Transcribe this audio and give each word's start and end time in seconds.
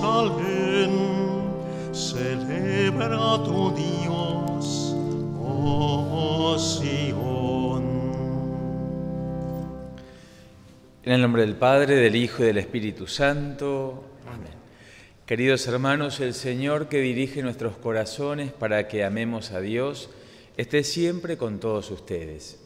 Jerusalén, 0.00 0.90
celebra 1.92 3.44
tu 3.44 3.70
Dios, 3.74 4.94
oh 5.38 6.56
Sion. 6.58 7.84
En 11.02 11.12
el 11.12 11.20
nombre 11.20 11.42
del 11.42 11.54
Padre, 11.54 11.96
del 11.96 12.16
Hijo 12.16 12.42
y 12.42 12.46
del 12.46 12.56
Espíritu 12.56 13.06
Santo. 13.06 14.04
Amén. 14.26 14.48
Queridos 15.26 15.66
hermanos, 15.66 16.20
el 16.20 16.32
Señor 16.32 16.88
que 16.88 17.00
dirige 17.00 17.42
nuestros 17.42 17.76
corazones 17.76 18.52
para 18.52 18.88
que 18.88 19.04
amemos 19.04 19.50
a 19.50 19.60
Dios, 19.60 20.08
esté 20.56 20.82
siempre 20.82 21.36
con 21.36 21.60
todos 21.60 21.90
ustedes. 21.90 22.58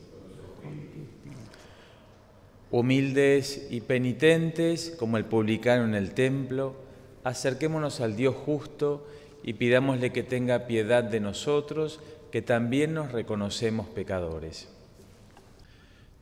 Humildes 2.71 3.67
y 3.71 3.81
penitentes, 3.81 4.95
como 4.99 5.17
el 5.17 5.25
publicano 5.25 5.85
en 5.85 5.95
el 5.95 6.13
templo, 6.13 6.84
acerquémonos 7.25 8.01
al 8.01 8.15
Dios 8.15 8.35
justo 8.35 9.07
y 9.43 9.55
pidámosle 9.55 10.13
que 10.13 10.23
tenga 10.23 10.67
piedad 10.67 11.03
de 11.03 11.21
nosotros, 11.21 12.01
que 12.31 12.43
también 12.43 12.95
nos 12.95 13.13
reconocemos 13.13 13.89
pecadores. 13.89 14.69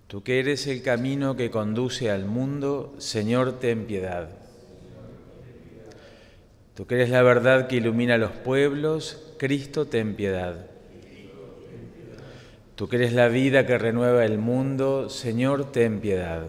Tú 0.06 0.23
que 0.23 0.39
eres 0.39 0.67
el 0.67 0.83
camino 0.83 1.36
que 1.36 1.50
conduce 1.50 2.11
al 2.11 2.25
mundo, 2.25 2.95
Señor, 2.98 3.58
ten 3.58 3.86
piedad. 3.86 4.28
Tú 6.75 6.86
que 6.86 6.97
eres 6.97 7.11
la 7.11 7.23
verdad 7.23 7.67
que 7.67 7.77
ilumina 7.77 8.19
los 8.19 8.33
pueblos, 8.33 9.34
Cristo, 9.39 9.86
ten 9.86 10.14
piedad. 10.14 10.67
Tú 12.75 12.89
que 12.89 12.97
eres 12.97 13.12
la 13.12 13.28
vida 13.28 13.67
que 13.67 13.78
renueva 13.78 14.25
el 14.25 14.39
mundo, 14.39 15.08
Señor, 15.08 15.73
ten 15.73 16.00
piedad. 16.00 16.48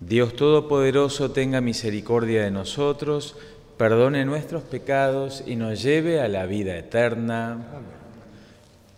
Dios 0.00 0.36
Todopoderoso 0.36 1.32
tenga 1.32 1.60
misericordia 1.60 2.44
de 2.44 2.52
nosotros, 2.52 3.34
perdone 3.76 4.24
nuestros 4.24 4.62
pecados 4.62 5.42
y 5.44 5.56
nos 5.56 5.82
lleve 5.82 6.20
a 6.20 6.28
la 6.28 6.46
vida 6.46 6.76
eterna. 6.76 7.66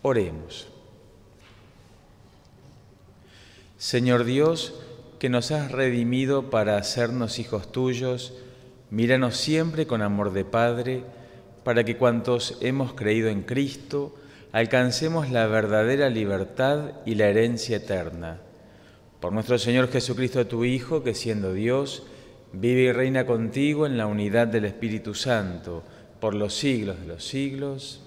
Oremos. 0.02 0.68
Señor 3.78 4.24
Dios, 4.24 4.74
que 5.18 5.30
nos 5.30 5.50
has 5.52 5.72
redimido 5.72 6.50
para 6.50 6.76
hacernos 6.76 7.38
hijos 7.38 7.72
tuyos, 7.72 8.34
míranos 8.90 9.38
siempre 9.38 9.86
con 9.86 10.02
amor 10.02 10.34
de 10.34 10.44
Padre, 10.44 11.02
para 11.64 11.82
que 11.84 11.96
cuantos 11.96 12.58
hemos 12.60 12.92
creído 12.92 13.30
en 13.30 13.42
Cristo, 13.42 14.14
alcancemos 14.52 15.30
la 15.30 15.46
verdadera 15.46 16.10
libertad 16.10 16.92
y 17.06 17.14
la 17.14 17.28
herencia 17.28 17.78
eterna. 17.78 18.40
Por 19.20 19.34
nuestro 19.34 19.58
Señor 19.58 19.90
Jesucristo, 19.90 20.46
tu 20.46 20.64
Hijo, 20.64 21.02
que 21.02 21.14
siendo 21.14 21.52
Dios, 21.52 22.04
vive 22.52 22.82
y 22.84 22.92
reina 22.92 23.27
contigo 23.27 23.84
en 23.84 23.98
la 23.98 24.06
unidad 24.06 24.46
del 24.46 24.64
Espíritu 24.64 25.14
Santo, 25.14 25.83
por 26.20 26.34
los 26.34 26.55
siglos 26.55 26.98
de 27.00 27.06
los 27.06 27.22
siglos. 27.22 28.00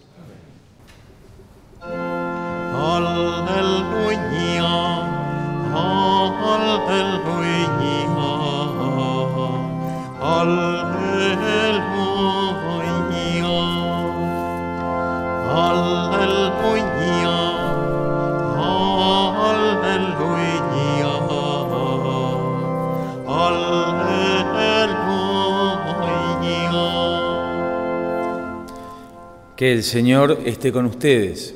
Que 29.63 29.71
el 29.71 29.83
Señor 29.83 30.39
esté 30.43 30.73
con 30.73 30.85
ustedes. 30.85 31.55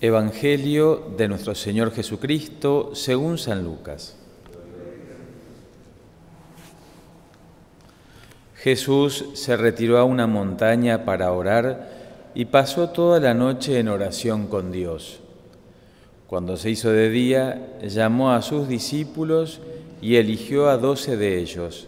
Evangelio 0.00 1.12
de 1.16 1.28
nuestro 1.28 1.54
Señor 1.54 1.92
Jesucristo 1.92 2.90
según 2.92 3.38
San 3.38 3.62
Lucas. 3.62 4.16
Jesús 8.56 9.26
se 9.34 9.56
retiró 9.56 9.98
a 9.98 10.02
una 10.02 10.26
montaña 10.26 11.04
para 11.04 11.30
orar 11.30 11.88
y 12.34 12.46
pasó 12.46 12.88
toda 12.88 13.20
la 13.20 13.32
noche 13.32 13.78
en 13.78 13.86
oración 13.86 14.48
con 14.48 14.72
Dios. 14.72 15.20
Cuando 16.26 16.56
se 16.56 16.70
hizo 16.70 16.90
de 16.90 17.10
día, 17.10 17.78
llamó 17.80 18.32
a 18.32 18.42
sus 18.42 18.66
discípulos 18.66 19.60
y 20.02 20.16
eligió 20.16 20.68
a 20.68 20.78
doce 20.78 21.16
de 21.16 21.38
ellos, 21.38 21.86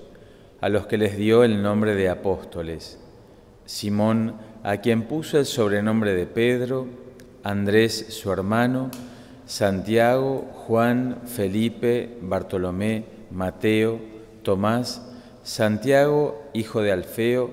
a 0.61 0.69
los 0.69 0.87
que 0.87 0.99
les 0.99 1.17
dio 1.17 1.43
el 1.43 1.65
nombre 1.65 1.97
de 1.97 2.09
apóstoles. 2.09 3.01
Simón, 3.65 4.52
a 4.63 4.77
quien 4.79 5.03
puso 5.03 5.39
el 5.39 5.47
sobrenombre 5.47 6.15
de 6.15 6.27
Pedro, 6.27 6.87
Andrés, 7.43 8.07
su 8.11 8.33
hermano, 8.33 8.91
Santiago, 9.47 10.49
Juan, 10.67 11.19
Felipe, 11.27 12.17
Bartolomé, 12.23 13.05
Mateo, 13.31 13.99
Tomás, 14.43 15.03
Santiago, 15.43 16.43
hijo 16.53 16.81
de 16.83 16.93
Alfeo, 16.93 17.51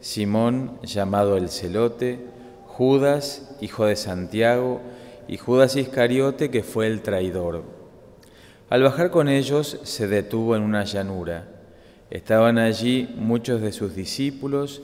Simón, 0.00 0.78
llamado 0.82 1.36
el 1.36 1.48
celote, 1.48 2.18
Judas, 2.66 3.56
hijo 3.60 3.86
de 3.86 3.96
Santiago, 3.96 4.80
y 5.28 5.36
Judas 5.36 5.76
Iscariote, 5.76 6.50
que 6.50 6.62
fue 6.62 6.86
el 6.86 7.02
traidor. 7.02 7.62
Al 8.70 8.82
bajar 8.82 9.10
con 9.10 9.28
ellos, 9.28 9.78
se 9.84 10.08
detuvo 10.08 10.56
en 10.56 10.62
una 10.62 10.84
llanura. 10.84 11.46
Estaban 12.10 12.58
allí 12.58 13.14
muchos 13.16 13.60
de 13.60 13.72
sus 13.72 13.94
discípulos 13.94 14.82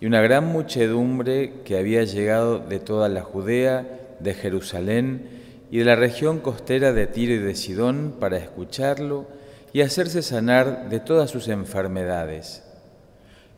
y 0.00 0.06
una 0.06 0.20
gran 0.20 0.46
muchedumbre 0.46 1.62
que 1.64 1.78
había 1.78 2.04
llegado 2.04 2.58
de 2.58 2.78
toda 2.80 3.08
la 3.08 3.22
Judea, 3.22 3.86
de 4.20 4.34
Jerusalén 4.34 5.28
y 5.70 5.78
de 5.78 5.84
la 5.84 5.96
región 5.96 6.40
costera 6.40 6.92
de 6.92 7.06
Tiro 7.06 7.34
y 7.34 7.38
de 7.38 7.54
Sidón 7.54 8.14
para 8.20 8.36
escucharlo 8.36 9.26
y 9.72 9.82
hacerse 9.82 10.22
sanar 10.22 10.88
de 10.88 11.00
todas 11.00 11.30
sus 11.30 11.48
enfermedades. 11.48 12.62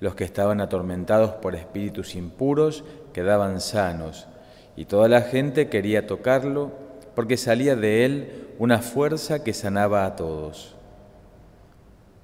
Los 0.00 0.14
que 0.14 0.24
estaban 0.24 0.60
atormentados 0.60 1.32
por 1.32 1.54
espíritus 1.54 2.14
impuros 2.14 2.84
quedaban 3.12 3.60
sanos, 3.60 4.28
y 4.76 4.84
toda 4.84 5.08
la 5.08 5.22
gente 5.22 5.68
quería 5.68 6.06
tocarlo 6.06 6.70
porque 7.16 7.36
salía 7.36 7.74
de 7.74 8.04
él 8.04 8.48
una 8.60 8.78
fuerza 8.78 9.42
que 9.42 9.52
sanaba 9.52 10.06
a 10.06 10.14
todos. 10.14 10.76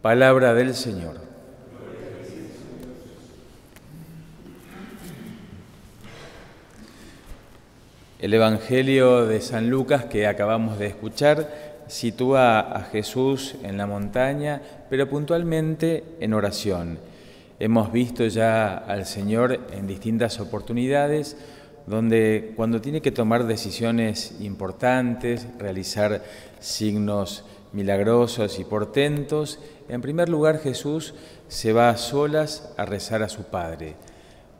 Palabra 0.02 0.54
del 0.54 0.74
Señor. 0.74 1.33
El 8.24 8.32
Evangelio 8.32 9.26
de 9.26 9.42
San 9.42 9.68
Lucas 9.68 10.06
que 10.06 10.26
acabamos 10.26 10.78
de 10.78 10.86
escuchar 10.86 11.82
sitúa 11.88 12.58
a 12.60 12.84
Jesús 12.84 13.56
en 13.62 13.76
la 13.76 13.86
montaña, 13.86 14.62
pero 14.88 15.10
puntualmente 15.10 16.04
en 16.20 16.32
oración. 16.32 16.98
Hemos 17.60 17.92
visto 17.92 18.26
ya 18.26 18.78
al 18.78 19.04
Señor 19.04 19.60
en 19.72 19.86
distintas 19.86 20.40
oportunidades 20.40 21.36
donde 21.86 22.54
cuando 22.56 22.80
tiene 22.80 23.02
que 23.02 23.12
tomar 23.12 23.44
decisiones 23.44 24.36
importantes, 24.40 25.46
realizar 25.58 26.24
signos 26.60 27.44
milagrosos 27.74 28.58
y 28.58 28.64
portentos, 28.64 29.58
en 29.90 30.00
primer 30.00 30.30
lugar 30.30 30.60
Jesús 30.60 31.12
se 31.48 31.74
va 31.74 31.90
a 31.90 31.98
solas 31.98 32.72
a 32.78 32.86
rezar 32.86 33.22
a 33.22 33.28
su 33.28 33.42
Padre. 33.42 33.96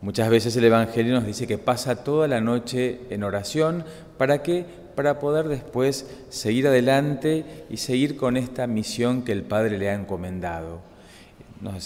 Muchas 0.05 0.29
veces 0.29 0.55
el 0.56 0.65
Evangelio 0.65 1.15
nos 1.15 1.27
dice 1.27 1.47
que 1.47 1.59
pasa 1.59 2.05
toda 2.05 2.29
la 2.29 2.41
noche 2.41 3.01
en 3.11 3.25
oración, 3.25 3.85
¿para 4.19 4.43
qué? 4.43 4.65
Para 4.95 5.19
poder 5.19 5.49
después 5.49 6.06
seguir 6.29 6.69
adelante 6.69 7.65
y 7.71 7.79
seguir 7.79 8.17
con 8.17 8.37
esta 8.37 8.67
misión 8.67 9.23
que 9.23 9.33
el 9.33 9.43
Padre 9.43 9.79
le 9.79 9.89
ha 9.89 9.95
encomendado 9.95 10.95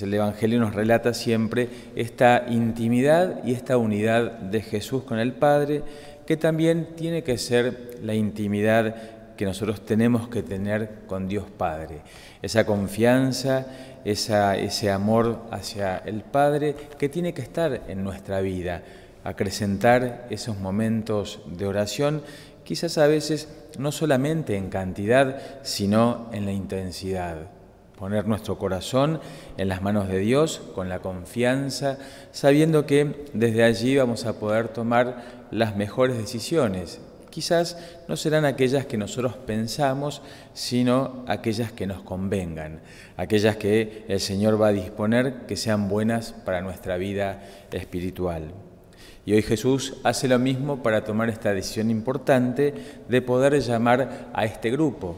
el 0.03 0.15
Evangelio 0.15 0.59
nos 0.59 0.75
relata 0.75 1.15
siempre 1.15 1.69
esta 1.95 2.47
intimidad 2.49 3.45
y 3.45 3.53
esta 3.53 3.77
unidad 3.77 4.33
de 4.33 4.61
Jesús 4.61 5.05
con 5.05 5.19
el 5.19 5.33
Padre, 5.33 5.83
que 6.27 6.37
también 6.37 6.97
tiene 6.97 7.23
que 7.23 7.39
ser 7.39 7.99
la 8.03 8.15
intimidad 8.15 8.95
que 9.37 9.45
nosotros 9.45 9.85
tenemos 9.85 10.29
que 10.29 10.43
tener 10.43 11.03
con 11.07 11.29
Dios 11.29 11.45
Padre. 11.57 12.01
Esa 12.43 12.67
confianza, 12.67 13.67
ese 14.11 14.91
amor 14.91 15.43
hacia 15.51 15.99
el 15.99 16.23
Padre 16.23 16.75
que 16.99 17.09
tiene 17.09 17.35
que 17.35 17.43
estar 17.43 17.83
en 17.89 18.03
nuestra 18.05 18.41
vida, 18.41 18.83
acrecentar 19.25 20.27
esos 20.31 20.59
momentos 20.59 21.41
de 21.47 21.67
oración, 21.67 22.23
quizás 22.65 22.99
a 22.99 23.07
veces 23.07 23.49
no 23.79 23.93
solamente 23.93 24.57
en 24.57 24.71
cantidad, 24.71 25.41
sino 25.63 26.29
en 26.33 26.47
la 26.47 26.53
intensidad. 26.53 27.37
Poner 27.99 28.27
nuestro 28.29 28.59
corazón 28.59 29.21
en 29.57 29.69
las 29.69 29.83
manos 29.83 30.09
de 30.09 30.19
Dios 30.19 30.63
con 30.75 30.89
la 30.89 31.01
confianza, 31.01 31.99
sabiendo 32.31 32.87
que 32.87 33.27
desde 33.35 33.65
allí 33.65 33.97
vamos 33.97 34.25
a 34.25 34.39
poder 34.39 34.69
tomar 34.69 35.25
las 35.51 35.77
mejores 35.77 36.17
decisiones, 36.17 37.01
quizás 37.39 37.77
no 38.09 38.17
serán 38.17 38.45
aquellas 38.45 38.87
que 38.87 38.97
nosotros 38.97 39.37
pensamos, 39.37 40.23
sino 40.55 41.23
aquellas 41.29 41.71
que 41.71 41.87
nos 41.87 42.03
convengan, 42.03 42.81
aquellas 43.17 43.57
que 43.57 44.05
el 44.09 44.19
Señor 44.19 44.61
va 44.61 44.69
a 44.69 44.73
disponer 44.73 45.47
que 45.47 45.55
sean 45.55 45.89
buenas 45.89 46.33
para 46.33 46.63
nuestra 46.63 46.97
vida 46.97 47.45
espiritual. 47.71 48.51
Y 49.25 49.35
hoy 49.35 49.43
Jesús 49.43 49.99
hace 50.03 50.27
lo 50.27 50.41
mismo 50.41 50.83
para 50.83 51.05
tomar 51.05 51.29
esta 51.29 51.55
decisión 51.55 51.93
importante 51.93 52.75
de 53.09 53.23
poder 53.23 53.61
llamar 53.61 54.31
a 54.33 54.45
este 54.45 54.73
grupo. 54.73 55.15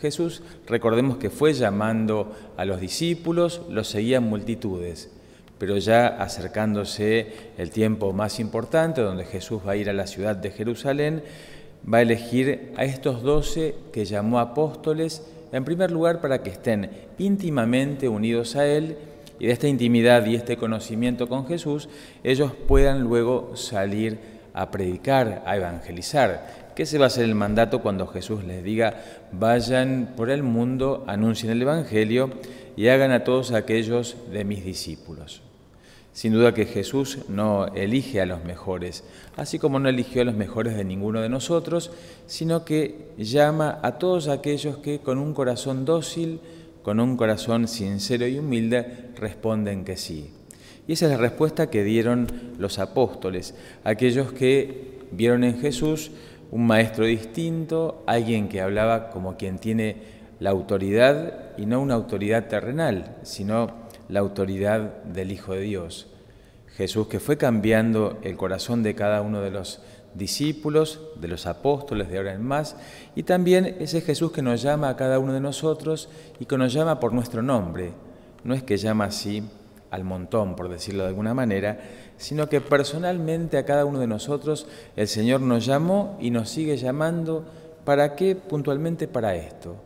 Jesús, 0.00 0.44
recordemos 0.68 1.16
que 1.16 1.28
fue 1.28 1.54
llamando 1.54 2.36
a 2.56 2.64
los 2.64 2.80
discípulos, 2.80 3.62
los 3.68 3.88
seguían 3.88 4.22
multitudes, 4.22 5.10
pero 5.58 5.76
ya 5.78 6.06
acercándose 6.06 7.32
el 7.58 7.70
tiempo 7.70 8.12
más 8.12 8.38
importante, 8.38 9.00
donde 9.00 9.24
Jesús 9.24 9.62
va 9.66 9.72
a 9.72 9.76
ir 9.76 9.90
a 9.90 9.92
la 9.92 10.06
ciudad 10.06 10.36
de 10.36 10.50
Jerusalén, 10.50 11.22
va 11.92 11.98
a 11.98 12.02
elegir 12.02 12.72
a 12.76 12.84
estos 12.84 13.22
doce 13.22 13.74
que 13.92 14.04
llamó 14.04 14.38
apóstoles, 14.38 15.22
en 15.52 15.64
primer 15.64 15.90
lugar 15.90 16.20
para 16.20 16.42
que 16.42 16.50
estén 16.50 16.90
íntimamente 17.18 18.08
unidos 18.08 18.56
a 18.56 18.66
Él 18.66 18.96
y 19.38 19.46
de 19.46 19.52
esta 19.52 19.68
intimidad 19.68 20.24
y 20.26 20.34
este 20.34 20.56
conocimiento 20.56 21.28
con 21.28 21.46
Jesús, 21.46 21.88
ellos 22.22 22.52
puedan 22.66 23.02
luego 23.02 23.56
salir 23.56 24.18
a 24.52 24.70
predicar, 24.70 25.42
a 25.46 25.56
evangelizar, 25.56 26.72
que 26.74 26.84
ese 26.84 26.98
va 26.98 27.06
a 27.06 27.10
ser 27.10 27.24
el 27.24 27.34
mandato 27.34 27.82
cuando 27.82 28.06
Jesús 28.06 28.44
les 28.44 28.62
diga, 28.62 28.94
vayan 29.32 30.14
por 30.16 30.30
el 30.30 30.42
mundo, 30.42 31.04
anuncien 31.06 31.52
el 31.52 31.62
Evangelio 31.62 32.30
y 32.76 32.88
hagan 32.88 33.12
a 33.12 33.24
todos 33.24 33.52
aquellos 33.52 34.16
de 34.32 34.44
mis 34.44 34.64
discípulos. 34.64 35.43
Sin 36.14 36.32
duda 36.32 36.54
que 36.54 36.64
Jesús 36.64 37.18
no 37.28 37.66
elige 37.74 38.20
a 38.20 38.26
los 38.26 38.44
mejores, 38.44 39.02
así 39.36 39.58
como 39.58 39.80
no 39.80 39.88
eligió 39.88 40.22
a 40.22 40.24
los 40.24 40.36
mejores 40.36 40.76
de 40.76 40.84
ninguno 40.84 41.20
de 41.20 41.28
nosotros, 41.28 41.90
sino 42.28 42.64
que 42.64 43.08
llama 43.18 43.80
a 43.82 43.98
todos 43.98 44.28
aquellos 44.28 44.78
que 44.78 45.00
con 45.00 45.18
un 45.18 45.34
corazón 45.34 45.84
dócil, 45.84 46.38
con 46.84 47.00
un 47.00 47.16
corazón 47.16 47.66
sincero 47.66 48.28
y 48.28 48.38
humilde, 48.38 49.10
responden 49.16 49.84
que 49.84 49.96
sí. 49.96 50.30
Y 50.86 50.92
esa 50.92 51.06
es 51.06 51.10
la 51.10 51.18
respuesta 51.18 51.68
que 51.68 51.82
dieron 51.82 52.28
los 52.58 52.78
apóstoles, 52.78 53.56
aquellos 53.82 54.32
que 54.32 55.00
vieron 55.10 55.42
en 55.42 55.58
Jesús 55.58 56.12
un 56.52 56.64
maestro 56.64 57.06
distinto, 57.06 58.04
alguien 58.06 58.48
que 58.48 58.60
hablaba 58.60 59.10
como 59.10 59.36
quien 59.36 59.58
tiene 59.58 59.96
la 60.38 60.50
autoridad, 60.50 61.56
y 61.58 61.66
no 61.66 61.80
una 61.80 61.94
autoridad 61.94 62.46
terrenal, 62.46 63.16
sino 63.24 63.83
la 64.08 64.20
autoridad 64.20 65.02
del 65.04 65.32
Hijo 65.32 65.54
de 65.54 65.60
Dios. 65.60 66.08
Jesús 66.76 67.06
que 67.06 67.20
fue 67.20 67.36
cambiando 67.36 68.18
el 68.22 68.36
corazón 68.36 68.82
de 68.82 68.94
cada 68.94 69.22
uno 69.22 69.40
de 69.40 69.50
los 69.50 69.80
discípulos, 70.14 71.00
de 71.20 71.28
los 71.28 71.46
apóstoles 71.46 72.08
de 72.08 72.18
ahora 72.18 72.32
en 72.32 72.42
más, 72.42 72.76
y 73.14 73.24
también 73.24 73.76
ese 73.80 74.00
Jesús 74.00 74.32
que 74.32 74.42
nos 74.42 74.62
llama 74.62 74.88
a 74.88 74.96
cada 74.96 75.18
uno 75.18 75.32
de 75.32 75.40
nosotros 75.40 76.08
y 76.38 76.46
que 76.46 76.58
nos 76.58 76.72
llama 76.72 77.00
por 77.00 77.12
nuestro 77.12 77.42
nombre. 77.42 77.92
No 78.44 78.54
es 78.54 78.62
que 78.62 78.76
llama 78.76 79.06
así 79.06 79.42
al 79.90 80.04
montón, 80.04 80.56
por 80.56 80.68
decirlo 80.68 81.04
de 81.04 81.10
alguna 81.10 81.34
manera, 81.34 81.78
sino 82.16 82.48
que 82.48 82.60
personalmente 82.60 83.58
a 83.58 83.64
cada 83.64 83.84
uno 83.84 83.98
de 84.00 84.06
nosotros 84.06 84.66
el 84.96 85.08
Señor 85.08 85.40
nos 85.40 85.64
llamó 85.64 86.16
y 86.20 86.30
nos 86.30 86.48
sigue 86.48 86.76
llamando. 86.76 87.44
¿Para 87.84 88.16
qué? 88.16 88.34
Puntualmente 88.34 89.06
para 89.08 89.36
esto, 89.36 89.76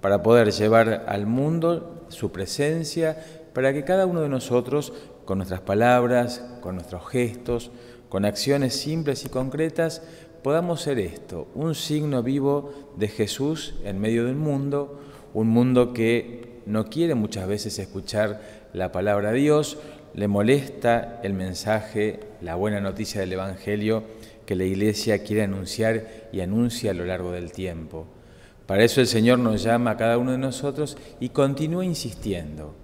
para 0.00 0.22
poder 0.22 0.52
llevar 0.52 1.04
al 1.08 1.26
mundo 1.26 2.04
su 2.08 2.30
presencia, 2.30 3.37
para 3.52 3.72
que 3.72 3.84
cada 3.84 4.06
uno 4.06 4.20
de 4.20 4.28
nosotros, 4.28 4.92
con 5.24 5.38
nuestras 5.38 5.60
palabras, 5.60 6.44
con 6.60 6.74
nuestros 6.76 7.06
gestos, 7.08 7.70
con 8.08 8.24
acciones 8.24 8.74
simples 8.74 9.24
y 9.24 9.28
concretas, 9.28 10.02
podamos 10.42 10.80
ser 10.80 10.98
esto, 10.98 11.48
un 11.54 11.74
signo 11.74 12.22
vivo 12.22 12.72
de 12.96 13.08
Jesús 13.08 13.74
en 13.84 14.00
medio 14.00 14.24
del 14.24 14.36
mundo, 14.36 15.00
un 15.34 15.48
mundo 15.48 15.92
que 15.92 16.60
no 16.66 16.86
quiere 16.86 17.14
muchas 17.14 17.48
veces 17.48 17.78
escuchar 17.78 18.40
la 18.72 18.92
palabra 18.92 19.32
de 19.32 19.38
Dios, 19.38 19.78
le 20.14 20.28
molesta 20.28 21.20
el 21.22 21.34
mensaje, 21.34 22.20
la 22.40 22.54
buena 22.54 22.80
noticia 22.80 23.20
del 23.20 23.32
Evangelio 23.32 24.04
que 24.46 24.56
la 24.56 24.64
Iglesia 24.64 25.22
quiere 25.22 25.42
anunciar 25.42 26.28
y 26.32 26.40
anuncia 26.40 26.92
a 26.92 26.94
lo 26.94 27.04
largo 27.04 27.32
del 27.32 27.52
tiempo. 27.52 28.06
Para 28.66 28.84
eso 28.84 29.00
el 29.00 29.06
Señor 29.06 29.38
nos 29.38 29.62
llama 29.62 29.92
a 29.92 29.96
cada 29.96 30.18
uno 30.18 30.32
de 30.32 30.38
nosotros 30.38 30.96
y 31.20 31.28
continúa 31.30 31.84
insistiendo. 31.84 32.74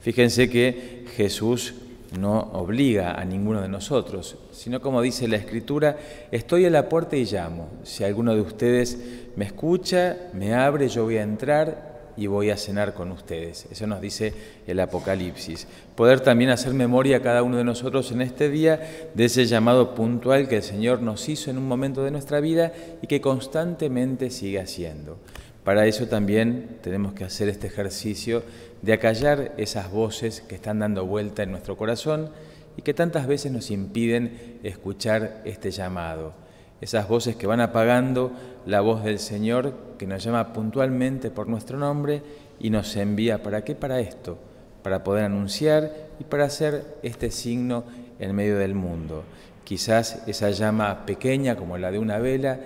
Fíjense 0.00 0.48
que 0.48 1.04
Jesús 1.16 1.74
no 2.18 2.40
obliga 2.54 3.20
a 3.20 3.24
ninguno 3.24 3.60
de 3.60 3.68
nosotros, 3.68 4.36
sino 4.52 4.80
como 4.80 5.02
dice 5.02 5.28
la 5.28 5.36
Escritura, 5.36 5.96
estoy 6.32 6.64
a 6.64 6.70
la 6.70 6.88
puerta 6.88 7.16
y 7.16 7.24
llamo. 7.24 7.68
Si 7.84 8.02
alguno 8.02 8.34
de 8.34 8.40
ustedes 8.40 8.98
me 9.36 9.44
escucha, 9.44 10.16
me 10.32 10.54
abre, 10.54 10.88
yo 10.88 11.04
voy 11.04 11.18
a 11.18 11.22
entrar 11.22 11.90
y 12.16 12.26
voy 12.26 12.50
a 12.50 12.56
cenar 12.56 12.94
con 12.94 13.12
ustedes. 13.12 13.66
Eso 13.70 13.86
nos 13.86 14.00
dice 14.00 14.34
el 14.66 14.80
Apocalipsis. 14.80 15.66
Poder 15.94 16.20
también 16.20 16.50
hacer 16.50 16.74
memoria 16.74 17.18
a 17.18 17.22
cada 17.22 17.42
uno 17.42 17.56
de 17.56 17.64
nosotros 17.64 18.10
en 18.12 18.22
este 18.22 18.50
día 18.50 19.10
de 19.14 19.24
ese 19.24 19.46
llamado 19.46 19.94
puntual 19.94 20.48
que 20.48 20.56
el 20.56 20.62
Señor 20.62 21.02
nos 21.02 21.28
hizo 21.28 21.50
en 21.50 21.58
un 21.58 21.68
momento 21.68 22.02
de 22.02 22.10
nuestra 22.10 22.40
vida 22.40 22.72
y 23.00 23.06
que 23.06 23.20
constantemente 23.20 24.30
sigue 24.30 24.60
haciendo. 24.60 25.18
Para 25.64 25.86
eso 25.86 26.06
también 26.06 26.78
tenemos 26.82 27.12
que 27.12 27.24
hacer 27.24 27.48
este 27.48 27.66
ejercicio 27.66 28.42
de 28.82 28.94
acallar 28.94 29.52
esas 29.58 29.90
voces 29.90 30.40
que 30.40 30.54
están 30.54 30.78
dando 30.78 31.04
vuelta 31.04 31.42
en 31.42 31.50
nuestro 31.50 31.76
corazón 31.76 32.30
y 32.76 32.82
que 32.82 32.94
tantas 32.94 33.26
veces 33.26 33.52
nos 33.52 33.70
impiden 33.70 34.58
escuchar 34.62 35.42
este 35.44 35.70
llamado. 35.70 36.32
Esas 36.80 37.08
voces 37.08 37.36
que 37.36 37.46
van 37.46 37.60
apagando 37.60 38.32
la 38.64 38.80
voz 38.80 39.04
del 39.04 39.18
Señor 39.18 39.74
que 39.98 40.06
nos 40.06 40.24
llama 40.24 40.54
puntualmente 40.54 41.30
por 41.30 41.46
nuestro 41.46 41.78
nombre 41.78 42.22
y 42.58 42.70
nos 42.70 42.96
envía. 42.96 43.42
¿Para 43.42 43.62
qué? 43.62 43.74
Para 43.74 44.00
esto, 44.00 44.38
para 44.82 45.04
poder 45.04 45.24
anunciar 45.24 45.92
y 46.18 46.24
para 46.24 46.44
hacer 46.44 46.96
este 47.02 47.30
signo 47.30 47.84
en 48.18 48.34
medio 48.34 48.56
del 48.56 48.74
mundo. 48.74 49.24
Quizás 49.64 50.22
esa 50.26 50.50
llama 50.50 51.04
pequeña 51.04 51.54
como 51.54 51.76
la 51.76 51.90
de 51.90 51.98
una 51.98 52.18
vela, 52.18 52.58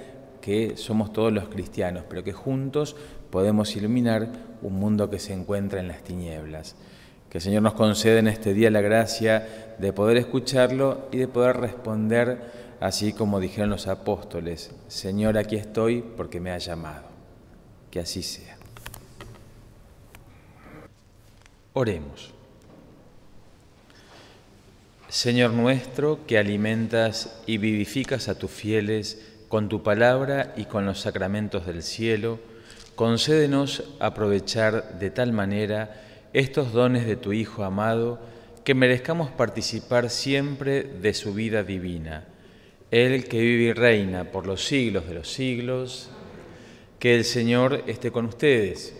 que 0.45 0.77
somos 0.77 1.11
todos 1.11 1.33
los 1.33 1.49
cristianos, 1.49 2.05
pero 2.07 2.23
que 2.23 2.35
juntos 2.35 2.97
podemos 3.31 3.75
iluminar 3.77 4.29
un 4.61 4.75
mundo 4.75 5.09
que 5.09 5.19
se 5.19 5.33
encuentra 5.33 5.81
en 5.81 5.89
las 5.89 6.05
tinieblas. 6.05 6.77
Que 7.31 7.39
el 7.39 7.43
Señor 7.43 7.63
nos 7.63 7.73
conceda 7.73 8.19
en 8.19 8.29
este 8.29 8.53
día 8.53 8.71
la 8.71 8.83
gracia 8.83 9.75
de 9.79 9.95
poder 9.95 10.19
escucharlo 10.19 11.09
y 11.11 11.17
de 11.17 11.29
poder 11.29 11.57
responder 11.57 12.77
así 12.79 13.15
como 13.15 13.41
dijeron 13.41 13.71
los 13.71 13.87
apóstoles, 13.87 14.71
Señor, 14.87 15.39
aquí 15.39 15.57
estoy 15.57 16.03
porque 16.15 16.41
me 16.41 16.51
ha 16.51 16.59
llamado. 16.59 17.05
Que 17.91 18.01
así 18.01 18.23
sea. 18.23 18.59
Oremos. 21.73 22.35
Señor 25.09 25.53
nuestro, 25.53 26.27
que 26.27 26.37
alimentas 26.37 27.41
y 27.47 27.57
vivificas 27.57 28.29
a 28.29 28.39
tus 28.39 28.51
fieles 28.51 29.34
con 29.49 29.69
tu 29.69 29.83
palabra 29.83 30.55
y 30.57 30.65
con 30.65 30.87
los 30.87 31.01
sacramentos 31.01 31.67
del 31.67 31.83
cielo, 31.83 32.39
concédenos 32.95 33.85
aprovechar 34.01 34.99
de 34.99 35.11
tal 35.11 35.33
manera 35.33 36.01
estos 36.33 36.73
dones 36.73 37.07
de 37.07 37.17
tu 37.17 37.33
Hijo 37.33 37.65
amado, 37.65 38.19
que 38.65 38.75
merezcamos 38.75 39.31
participar 39.31 40.11
siempre 40.11 40.83
de 40.83 41.15
su 41.15 41.35
vida 41.35 41.63
divina. 41.63 42.25
Él 42.91 43.25
que 43.27 43.41
vive 43.41 43.65
y 43.65 43.73
reina 43.73 44.25
por 44.25 44.47
los 44.47 44.65
siglos 44.65 45.07
de 45.07 45.15
los 45.15 45.31
siglos, 45.31 46.11
que 46.99 47.15
el 47.15 47.25
Señor 47.25 47.85
esté 47.87 48.11
con 48.11 48.25
ustedes, 48.25 48.97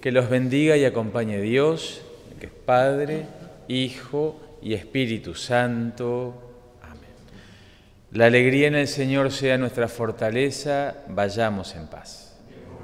que 0.00 0.12
los 0.12 0.30
bendiga 0.30 0.76
y 0.76 0.84
acompañe 0.84 1.40
Dios, 1.40 2.02
que 2.40 2.46
es 2.46 2.52
Padre, 2.52 3.26
Hijo 3.68 4.40
y 4.62 4.74
Espíritu 4.74 5.34
Santo. 5.34 6.34
La 8.16 8.24
alegría 8.24 8.68
en 8.68 8.76
el 8.76 8.88
Señor 8.88 9.30
sea 9.30 9.58
nuestra 9.58 9.88
fortaleza, 9.88 10.94
vayamos 11.06 11.76
en 11.76 11.86
paz. 11.86 12.25